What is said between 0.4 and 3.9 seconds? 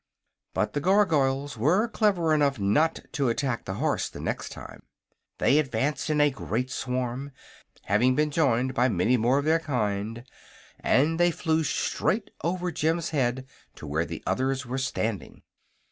But the Gargoyles were clever enough not to attack the